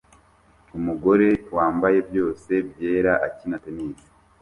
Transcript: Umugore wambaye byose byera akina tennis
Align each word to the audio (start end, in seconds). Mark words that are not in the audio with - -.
Umugore 0.77 1.29
wambaye 1.55 1.97
byose 2.09 2.51
byera 2.69 3.13
akina 3.27 3.57
tennis 3.63 4.01